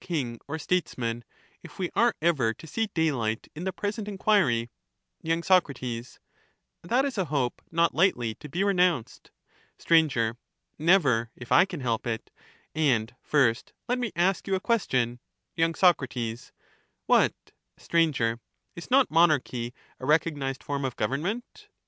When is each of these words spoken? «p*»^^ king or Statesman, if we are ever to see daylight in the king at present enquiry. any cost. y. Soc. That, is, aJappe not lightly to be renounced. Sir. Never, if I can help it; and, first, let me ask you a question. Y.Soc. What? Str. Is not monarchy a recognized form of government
«p*»^^ 0.03 0.07
king 0.07 0.39
or 0.47 0.57
Statesman, 0.57 1.23
if 1.61 1.77
we 1.77 1.91
are 1.95 2.15
ever 2.23 2.55
to 2.55 2.65
see 2.65 2.87
daylight 2.95 3.49
in 3.53 3.65
the 3.65 3.67
king 3.67 3.67
at 3.67 3.75
present 3.75 4.07
enquiry. 4.07 4.71
any 5.23 5.41
cost. 5.43 5.67
y. 5.79 6.01
Soc. 6.01 6.19
That, 6.81 7.05
is, 7.05 7.17
aJappe 7.17 7.59
not 7.71 7.93
lightly 7.93 8.33
to 8.33 8.49
be 8.49 8.63
renounced. 8.63 9.29
Sir. 9.77 10.37
Never, 10.79 11.29
if 11.35 11.51
I 11.51 11.65
can 11.65 11.81
help 11.81 12.07
it; 12.07 12.31
and, 12.73 13.13
first, 13.21 13.73
let 13.87 13.99
me 13.99 14.11
ask 14.15 14.47
you 14.47 14.55
a 14.55 14.59
question. 14.59 15.19
Y.Soc. 15.55 16.03
What? 17.05 17.35
Str. 17.77 17.97
Is 18.75 18.89
not 18.89 19.11
monarchy 19.11 19.71
a 19.99 20.07
recognized 20.07 20.63
form 20.63 20.83
of 20.83 20.95
government 20.95 21.67